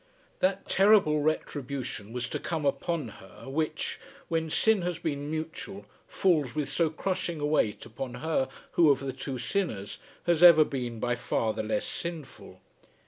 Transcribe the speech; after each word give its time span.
That 0.39 0.67
terrible 0.67 1.19
retribution 1.21 2.11
was 2.11 2.27
to 2.29 2.39
come 2.39 2.65
upon 2.65 3.07
her 3.21 3.47
which, 3.47 3.99
when 4.29 4.49
sin 4.49 4.81
has 4.81 4.97
been 4.97 5.29
mutual, 5.29 5.85
falls 6.07 6.55
with 6.55 6.69
so 6.69 6.89
crushing 6.89 7.39
a 7.39 7.45
weight 7.45 7.85
upon 7.85 8.15
her 8.15 8.49
who 8.71 8.89
of 8.89 8.99
the 9.01 9.13
two 9.13 9.37
sinners 9.37 9.99
has 10.23 10.41
ever 10.41 10.63
been 10.63 10.99
by 10.99 11.13
far 11.15 11.53
the 11.53 11.61
less 11.61 11.85
sinful. 11.85 12.61